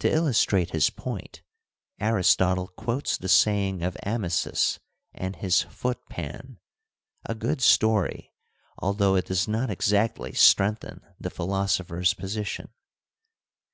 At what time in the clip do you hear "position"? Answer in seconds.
12.12-12.68